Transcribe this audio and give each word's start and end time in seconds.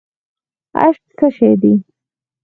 اشک 0.83 1.01
څه 1.17 1.27
شی 1.35 1.51
دی؟ 1.61 1.73